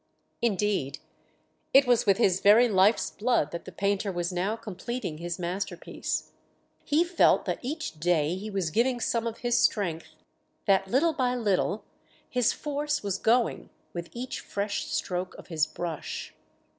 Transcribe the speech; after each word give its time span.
Indeed, 0.41 0.97
it 1.75 1.85
was 1.85 2.07
with 2.07 2.17
his 2.17 2.39
very 2.39 2.67
life's 2.67 3.11
blood 3.11 3.51
that 3.51 3.65
the 3.65 3.71
painter 3.71 4.11
was 4.11 4.33
now 4.33 4.55
completing 4.55 5.19
his 5.19 5.37
masterpiece; 5.37 6.31
he 6.83 7.03
felt 7.03 7.45
that 7.45 7.59
each 7.61 7.99
day 7.99 8.33
he 8.33 8.49
was 8.49 8.71
giving 8.71 8.99
some 8.99 9.27
of 9.27 9.37
his 9.45 9.59
strength 9.59 10.15
that 10.65 10.87
little 10.87 11.13
by 11.13 11.35
little 11.35 11.83
his 12.27 12.51
force 12.51 13.03
was 13.03 13.19
going 13.19 13.69
with 13.93 14.09
each 14.11 14.39
fresh 14.39 14.85
stroke 14.87 15.35
of 15.35 15.49
his 15.49 15.67
brush. 15.67 16.33